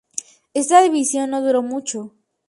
Esta 0.55 0.81
división 0.81 1.29
no 1.29 1.43
duró 1.43 1.61
mucho. 1.61 2.15